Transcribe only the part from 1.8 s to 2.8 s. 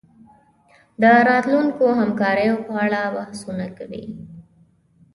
همکاریو په